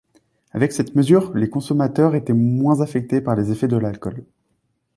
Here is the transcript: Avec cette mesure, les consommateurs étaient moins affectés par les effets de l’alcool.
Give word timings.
Avec 0.53 0.71
cette 0.71 0.95
mesure, 0.95 1.31
les 1.37 1.47
consommateurs 1.47 2.15
étaient 2.15 2.33
moins 2.33 2.81
affectés 2.81 3.21
par 3.21 3.35
les 3.35 3.51
effets 3.51 3.67
de 3.67 3.77
l’alcool. 3.77 4.25